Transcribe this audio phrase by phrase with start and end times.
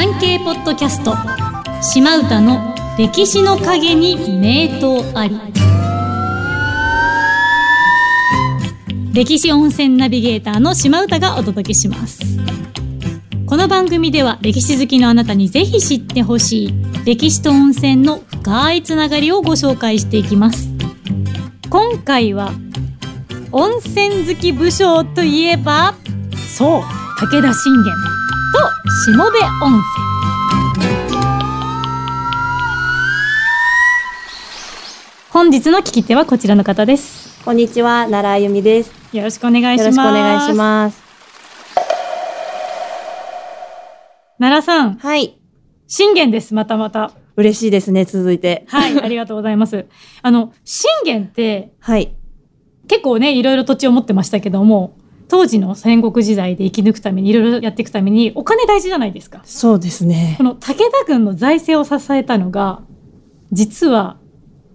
[0.00, 1.12] 産経ポッドキャスト。
[1.82, 5.36] 島唄の歴史の陰に名刀あり。
[9.12, 12.20] 歴史温泉ナビゲーターの島唄がお届けします。
[13.44, 16.74] この番組では歴史好きのあなたにぜひ知ってほしい
[17.04, 20.68] 歴史と温泉の深いつながりをご紹介していきます。
[21.70, 22.52] 今回は
[23.50, 25.96] 温泉好き武将といえば
[26.56, 26.82] そう
[27.18, 28.17] 武田信玄。
[28.52, 28.58] と
[29.12, 29.82] 下部温泉
[35.30, 38.92] 本日の聞き手はこちらの方ですこんにちは、奈良あゆみです。
[39.12, 41.02] よろしくお願いしますよろしくお願いします。
[44.38, 45.38] 奈良さんはい。
[45.86, 48.66] 信玄ですまたまた嬉しいですね、続いて。
[48.68, 49.86] はい ありがとうございます
[50.20, 52.12] あの信玄ってはい。
[52.86, 54.97] 結構ねいろいろ土地を持ってましたけども
[55.28, 60.44] 当時の戦国時代で生き抜くためにいろいろやっていくためにお金大事じゃないですかそうですねこ。
[60.44, 62.82] の武田軍の財政を支えたのが
[63.52, 64.16] 実は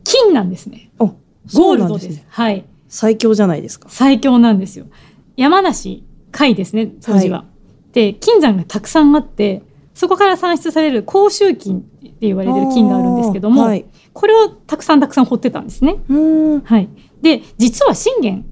[0.04, 1.16] 金なんですねお、ゴ
[1.48, 2.26] そールドですですね。
[2.30, 3.90] はい最強じゃないですか。
[3.90, 4.86] 最強なんですよ
[5.36, 7.46] 山梨甲斐ですね当時は、
[7.92, 9.64] で金山がたくさんあって
[9.96, 13.86] そこから産出される甲州金って言われてる金があるんですけども、はい。
[14.14, 15.98] これをたくさんたくさん掘ってたんですね。
[16.64, 16.90] はい。
[17.22, 18.46] で、実は信玄、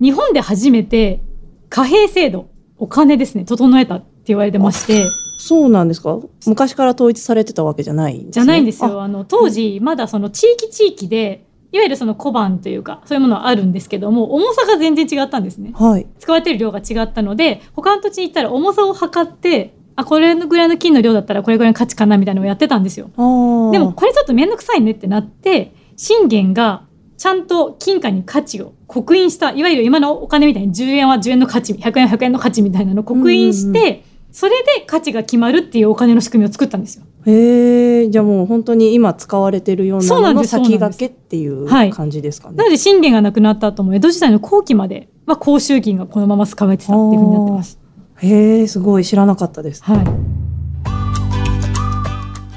[0.00, 1.20] 日本で初めて
[1.68, 5.04] 貨幣制度、お金ですね、整えたって言われてまして、
[5.38, 6.18] そうなんですか？
[6.46, 9.02] 昔から統一されてたわけじゃないんですねじゃないんですよ。
[9.02, 15.72] あの、当時、まだその地域地域で、いわゆるその小判というか、そういうものはあるんですけども、重さが全然違ったんですね。
[15.74, 16.06] あはい。
[16.18, 23.06] 使われてる量が違ったので、他の土地に行ったら重さを測って、あ、これぐらいの金の量だったらこれぐらいの価値かなみたいなのをやってたんですよ。
[23.06, 26.82] でも、これちょっとめんどくさいねってなって信玄が
[27.16, 37.04] ちゃんと金貨に価値を刻印したいわゆる今のお金みたいに10円は10円の価値100円は100円の価値みたいなのを刻印して、うんうんそれで価値が決まるっていうお金の仕組みを作ったんですよ。
[37.24, 42.56] へえ、じゃあもう本当に今使われてるようなのの先駆けっていうはい感じですかね。
[42.56, 47.78] なので信玄が亡くなった後も江戸時代の後期までは甲州金がこのまま使われてたっていうふうになってます。
[48.16, 49.82] へえ、すごい知らなかったです。
[49.82, 50.04] はい。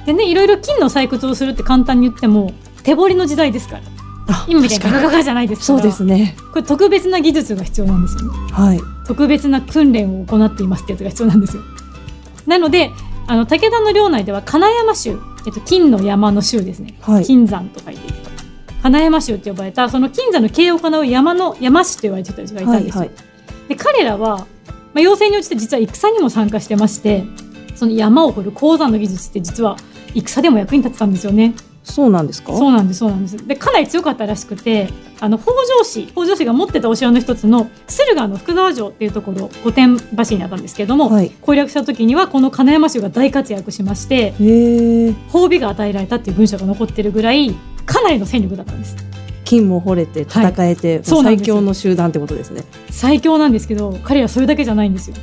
[0.05, 2.51] でねいろいろ金の採掘をするって簡単に言っても
[2.83, 3.98] 手彫りの時代ですからあ
[4.47, 6.35] 今みたいにガガガガじゃないですそうですね。
[6.51, 8.51] これ特別な技術が必要なんですよね。
[8.51, 8.79] はい。
[9.07, 11.63] 特別な訓練を行っていますってやつが必要なんですよ。
[12.47, 12.91] なので
[13.27, 18.01] あの武田の領内では金山州、えっと、金の山の州ですね、はい金山と書いて
[18.81, 22.99] 金山州って呼ばれたその金山の経営を行う山の山師と言われてた人がいたんですよ。
[23.01, 23.29] はいはい
[23.69, 24.45] で彼らは、ま
[24.95, 27.23] あ、要請に応じて実は戦にも参加してまして
[27.75, 29.77] その山を掘る鉱山の技術って実は
[30.15, 31.53] 戦でも役に立ってたんですよね。
[31.89, 32.55] そうなんですか？
[32.55, 33.47] そうなんですそうなんです。
[33.47, 34.89] でかなり強かったらしくて
[35.19, 41.31] あの北条氏北条氏が持ってたお城の一つの駿河の福沢城っていうところ御殿橋にあったんですけども、はい。
[41.41, 44.33] 攻略した時にはこの金山州が大活躍しまして。
[44.37, 47.53] 褒美が与えられたっていう文章が残ってるぐらい
[47.85, 48.95] かなりの戦力だったんです。
[49.45, 51.55] 金も掘れて戦えて、そうなんですよ。
[51.55, 52.63] 最強の集団ってことですね。
[52.91, 55.15] 最強なんですけど彼らそれだけじゃないんですよ。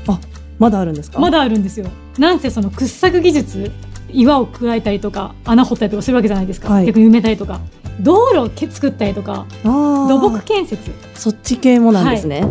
[0.59, 1.21] まだあるんですか？
[1.21, 1.87] まだあるんですよ。
[2.19, 3.71] なんせその掘削技術
[4.17, 7.61] 岩を加えたりとか穴掘ったりとかするわけじゃないですか、はい逆に埋めたりとか
[8.01, 12.43] 道路をけ作ったりとか土木建設そっち系もなんですね。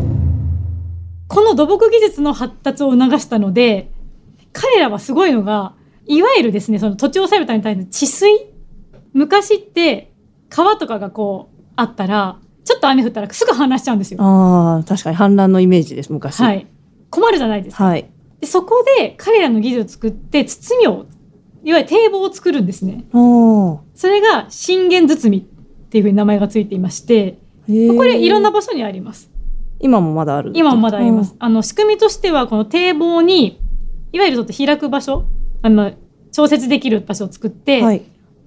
[1.28, 3.92] この土木技術の発達を促したので
[4.54, 5.74] 彼らはすごいのが
[6.06, 8.30] いわゆるですねその土地を抑えるために対する治水
[9.14, 10.14] 昔って
[10.50, 14.22] 川とかがこうあったらちょっと雨降ったらすぐ氾濫しちゃうんですよ。
[14.22, 16.42] ああ、確かに氾濫のイメージです、昔。
[16.42, 16.52] は。
[16.54, 16.66] い、
[17.12, 17.86] 困るじゃないですか。
[17.86, 18.10] はい。
[18.42, 21.06] でそこで彼らの技術を作って包みを
[21.66, 23.04] いわゆる堤防を作るんですね。
[23.14, 29.30] おそれが信玄包みっていうふうに名前がついていましてーこれいろんな場所にあります。
[29.80, 30.52] 今もまだある？
[30.54, 31.36] 今もまだあります。
[31.38, 33.60] あの仕組みとしてはこの堤防に
[34.14, 35.26] いわゆるちょっと開く場所
[35.62, 35.92] あの
[36.32, 38.02] 調節できる場所を作って、うんはい。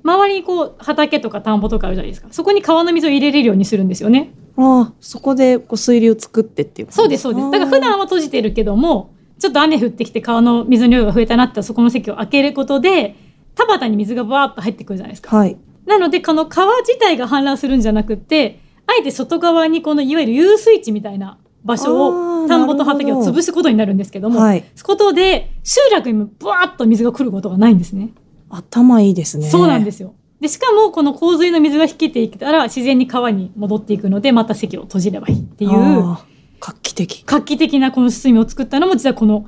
[0.04, 4.32] 周りにこう畑とか田んぼとかあるじゃないですかそこに川の水を入れれるようにするんですよね。
[4.56, 6.88] ああ、そこでこう水流作ってっていう。
[6.90, 7.50] そうですそうです。
[7.50, 13.16] だから普段は閉じてるけどもちょっと雨降ってきて川の水の量が増えたなったらそこの席を開けることで
[13.54, 15.36] 田畑に水がバーッと入ってくるじゃないですか。
[15.36, 15.56] はい。
[15.86, 24.64] なのでこの川自体が氾濫するんじゃなくってあえて外側にこのいわゆる遊水地みたいな場所を田んぼと畑を潰すことになるんですけども、はい。
[24.74, 28.10] そことで集落にもブワーッと水が来ることがないんですね。
[28.50, 29.48] 頭いいですね。。
[29.48, 30.14] そうなんですすよ。
[30.40, 36.16] でしかもこの洪水の水が引きていったら自然に川に戻っていくのでまた堰を閉じればいいっていう
[36.60, 37.24] 画期的。
[37.26, 39.46] 画期的なこの包みを作ったのも実はこの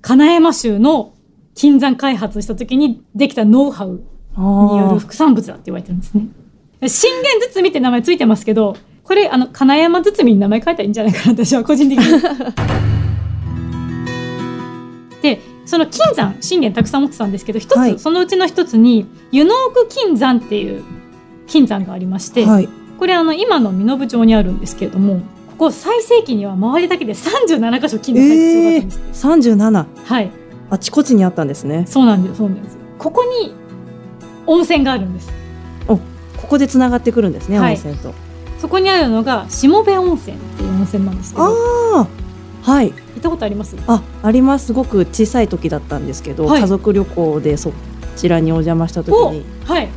[0.00, 1.14] 金山州の
[1.54, 6.28] 金山開発した時にできたノウハウによるあ副産物だって言われてるんですね。
[6.88, 12.22] 信玄包みって名前ついてますけどこれあの金山包みに名前書いたらいいんじゃないかな私は個人的に。
[15.22, 20.82] でその金山信玄たくさん持ってたんですけど一つ、はいそのうちの一つに湯の奥金山っていう
[21.46, 22.68] 金山がありまして、はい。
[22.98, 25.20] これあの今の身延町にあるんですけれども
[25.62, 29.86] ここ最盛期には周りだけで37箇所金の採掘場があったんです三十七。
[30.04, 30.30] はい
[30.70, 31.84] あちこちにあったんですね。
[31.86, 33.54] そうなんですそうなんですここに
[34.48, 35.30] 温泉があるんです
[35.86, 36.00] こ
[36.48, 38.12] こで繋がってくるんですね、はい温泉と。
[38.58, 42.08] そこにあるのが下部温泉っていう温泉なんですけど行あ
[42.66, 42.68] あ。
[42.72, 42.88] はい。
[42.88, 43.76] ったことあります？
[43.86, 44.66] あ、あります。
[44.66, 47.72] すごく小さい時だったんですけど、はい家族旅行でそ
[48.16, 49.88] ちらにお邪魔した時おにはい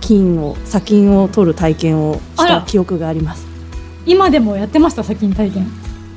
[0.00, 3.55] 金を砂金を取る体験をした記憶があります。
[4.06, 5.66] 今でもやってました先に体験。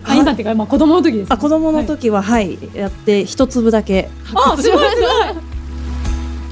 [0.04, 4.10] あはい今っていうか、まあ、子供の時です、あ、子供の時は、はい、やって一粒だけ。
[4.34, 5.02] あすごいすごい。
[5.02, 5.50] い。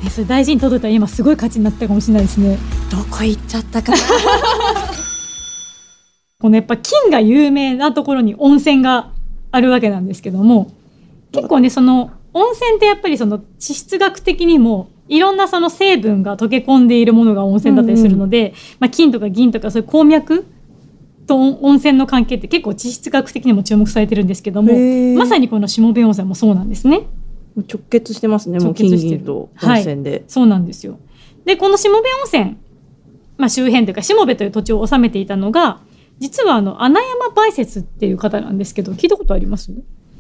[0.06, 2.58] えそれ大事に届いたら今すごい価値になったかもしれないですね。
[2.92, 3.98] どこ行っちゃったかな。
[6.40, 9.10] このやっぱ金が有名なところに温泉が
[9.52, 10.72] あるわけなんですけども
[11.32, 20.46] 結構ねその温泉ってやっぱりその地質学的にもいろんなその成分が溶け込んでいるものが温泉だったりするので、まあ、金とか銀とかそういう鉱脈
[21.28, 24.74] と温泉の関係って結構地質学的にも注目されてるんですけども
[25.18, 27.02] まさにこの下部温泉もそうなんですね。
[27.56, 28.60] 直結してますね。
[28.60, 30.24] 直結してる銀と温泉で。
[30.28, 31.00] そうなんですよ。
[31.44, 32.58] で、この下部温泉、
[33.38, 35.80] まあ、周辺というか、下部という土地を治めていたのが、
[36.20, 39.72] 実はあの、穴山梅雪っていう方なんですけど、聞いたことあります？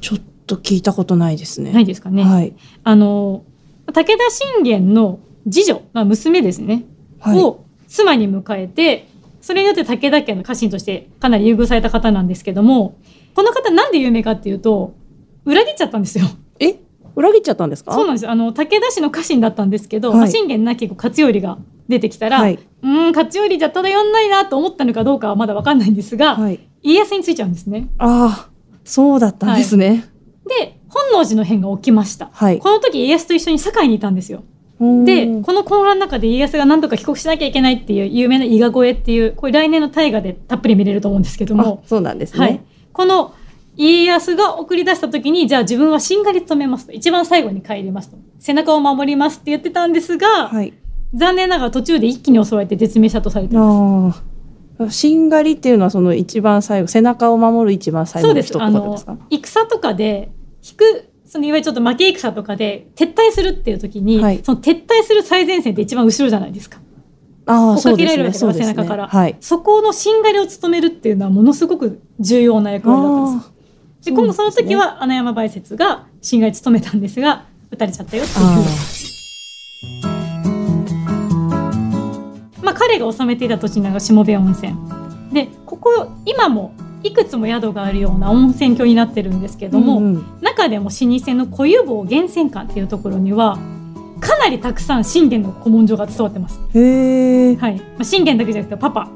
[0.01, 1.71] ちょっと聞いたことないですね。
[1.71, 2.23] ないですかね。
[2.23, 2.53] はい。
[2.83, 3.43] あの、
[3.85, 5.19] 武田信玄の
[5.49, 6.85] 次女、まあ、娘ですね、
[7.19, 7.39] はい。
[7.39, 9.07] を妻に迎えて、
[9.47, 12.97] それによって武田家の家臣としてかなり優遇された方なんですけども、
[13.33, 14.93] この方なんで有名かっていうと、
[15.45, 16.25] 裏切っちゃったんですよ。
[16.59, 16.75] え、
[17.15, 17.93] 裏切っちゃったんですか？
[17.93, 18.31] そうなんですよ。
[18.31, 21.57] あの、武田氏の家臣だったんですけど、はいまあ信玄なき子勝頼が
[21.87, 22.55] 出てきたら、はい。
[22.55, 26.59] うーん、勝頼じゃ漂んないなと思ったのかどうかはまだわかんないんですが、はい。
[26.83, 27.87] 家康についちゃうんですね。
[27.99, 28.49] ああ、
[28.83, 30.09] そうだったんですね。
[30.45, 32.29] で、本能寺の変が起きました。
[32.33, 32.59] はい。
[32.59, 34.43] この時家康と一緒に堺にいたんですよ。
[34.79, 42.39] うで、んこの混乱の中で家康が何とか帰国しなきゃいけないっていう有名な伊賀越えっていう、これ来年の大河でたっぷり見れると思うんですけどもあ、そうなんですね。
[42.39, 42.61] はい。
[42.93, 43.33] この
[43.75, 46.91] 家康が送り出した時に、じゃあ自分はしんがり務めますと。
[46.93, 48.17] 一番最後に帰りますと。
[48.39, 50.73] 背中を守りますって言ってたんですが、はい。
[51.13, 54.23] 残念ながら途中で一気に襲われて絶命したとされています。
[54.79, 54.89] ああ。
[54.89, 58.33] しんがりっていうのはその一番最後、背中を守る一番最後。
[58.33, 60.31] の人ってあのことですか。、戦とかで、
[60.67, 66.79] 引く、そのいわゆるちょっと負け戦とかで撤退するっていう時に、はいその撤退する最前線って一番後ろじゃないですか。
[67.45, 67.83] ああ、追っ。
[67.83, 68.53] かけられるわけね。
[68.53, 69.37] 背中からはい。
[69.41, 73.49] そこのしんがりを務めるっていうのはものすごく重要な役割だったんです。
[73.49, 73.53] あ
[74.05, 78.45] で、今度その時は穴山梅雪がしんがり務めたんですが、撃たれちゃったよっていう。
[78.45, 78.63] あ
[82.63, 84.73] まあ彼が治めていた土地なのが下部温泉。
[85.33, 86.73] で、ここ、今も
[87.07, 89.69] いくつも宿があるような温泉郷になってるんですけあ。
[89.69, 93.59] ども、うんうん中でも老舗の小湯坊源泉館っていうところには
[94.19, 96.59] かなりたくさん信玄の古文書が伝わってます。
[96.59, 97.75] はい。
[97.75, 99.09] まあ、信玄だけじゃなくてパパ、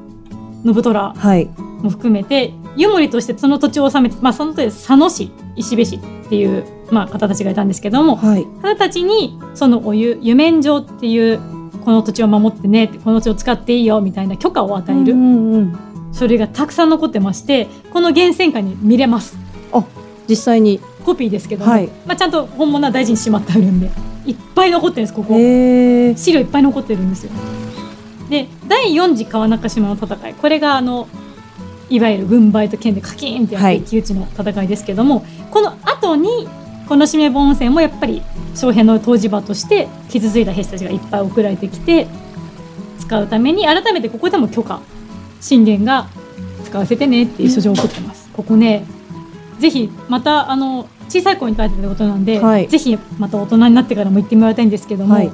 [0.64, 1.46] 信虎はい。
[1.82, 8.44] も含めて湯守としてその土地を治めて、まあその時佐野市、石部市っていう、まあ方たちがいたんですけども、はい。
[8.62, 11.40] 方たちにそのお湯、湯面城っていう
[11.84, 15.91] この土地を守ってね、この土地を使っていいよみたいな許可を与えるうんうんうん。
[16.12, 19.36] 書類がたくさん残ってまして、この源泉館に見れます。
[20.28, 20.80] 実際に。
[21.02, 23.90] コピーですけども、はいまあ、ちゃんと本物は大事にしまってあるんで
[24.24, 25.34] いっぱい残ってるんですここ。
[25.34, 27.32] 資料いっぱい残ってるんですよ
[28.30, 31.08] で第4次川中島の戦いこれがあの
[31.90, 36.48] いわゆる軍配と剣でカキーンってやってはい一騎打ちの戦いですけども、この後に
[36.88, 38.22] この締め盆温泉もやっぱり
[38.54, 42.06] 将兵の湯治場として傷ついた兵士たちがいっぱい送られてきて
[42.98, 44.80] 使うために改めてここでも許可
[45.42, 46.08] 信玄が
[46.64, 48.86] 使わせてねっていう書状を送ってます、ここね
[49.58, 52.68] ぜひまたあの小さい子に書いてたことなんで、はい。
[52.68, 55.30] ぜひまた大人になってからも行ってもらいたいんですけども、はい。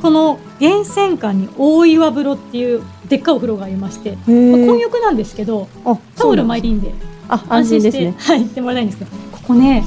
[0.00, 4.66] この源泉館に大岩風呂っていうでっかいお風呂がありまして、へまあえ。
[4.66, 6.94] 混浴なんですけどあ、タオル巻いていいんで
[7.28, 8.14] あ、安心ですね。
[8.18, 9.84] はい、行ってもらいたいんですけどここね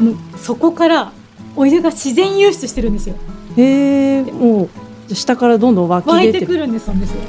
[0.00, 1.12] もうそこから
[1.54, 3.14] お湯が自然湧出してるんですよ。
[3.56, 4.22] へえ。
[4.22, 4.68] も
[5.10, 7.22] う下からどんどん湧き出ててくるんですんですよ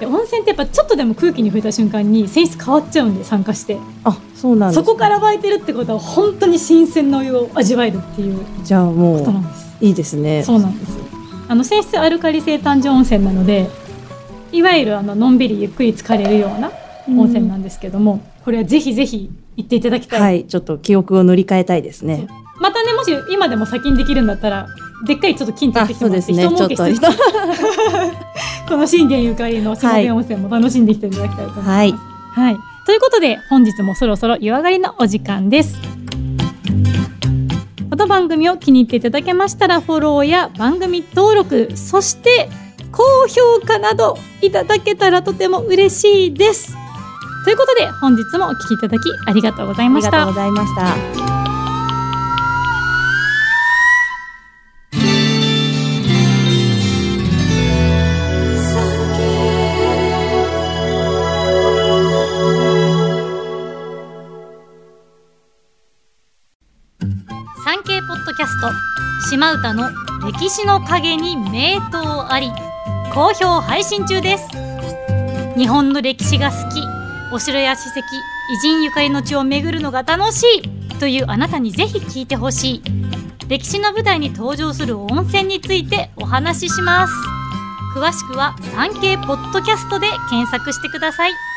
[0.00, 4.74] で温泉ってやっぱちょっとでも空気に触れた瞬間に泉質変わっちゃうんで酸化してあ、そうなんね。
[4.74, 10.42] そこから湧いてるってことは本当に新鮮なお湯を味わえるっていうじゃあもことなうんですいいですね。
[10.42, 11.04] そうなんですよ
[11.48, 13.68] あの泉質アルカリ性誕生温泉なので
[14.52, 16.70] いわゆるあののんびりゆっくり浸かれるような
[17.08, 22.28] 温泉なんですけども、これはぜひぜひ行っていただきたい、はい、ちょっと記憶を塗り替えたいですね。
[22.60, 24.66] またねもし今でも先にできるんだったら
[25.06, 26.42] でっかいちょっと金取ってきてもらってね。
[26.42, 27.14] 人儲けしてちょっ
[28.68, 31.68] この信玄ゆかりの下部温泉も楽しんできていただきたいと思います。
[31.68, 31.94] はい。
[32.34, 32.56] はい。
[32.86, 35.78] ということで本日もそろそろ湯上がりのお時間です。
[37.90, 42.48] おこの番組を気に入っていただけましたらフォローや番組登録そして
[42.92, 46.76] 高評価などいただけたらとても嬉しいです。
[47.44, 50.28] ということで本日もお聞きいただきありがとうございました。
[50.28, 51.27] ありがとうございました。
[68.58, 68.72] スト
[69.30, 69.90] 島唄の
[70.26, 72.50] 歴史の陰に名刀あり
[73.14, 74.48] 好評配信中です。
[75.56, 76.82] 日本の歴史が好き
[77.32, 82.82] お城や史跡偉人ゆかりの地を巡るのが楽しいというあなたにぜひ聞いてほしい。
[83.46, 87.14] 歴史の舞台に登場する温泉についてお話しします。
[87.96, 91.47] 詳しくは産経ポッドキャストで検索してください。